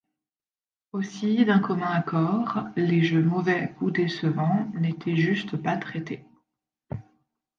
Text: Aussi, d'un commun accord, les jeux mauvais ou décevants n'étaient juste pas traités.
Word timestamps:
Aussi, 0.93 1.45
d'un 1.45 1.59
commun 1.59 1.91
accord, 1.91 2.61
les 2.75 3.03
jeux 3.03 3.21
mauvais 3.21 3.75
ou 3.81 3.91
décevants 3.91 4.67
n'étaient 4.73 5.15
juste 5.15 5.55
pas 5.61 5.77
traités. 5.77 6.25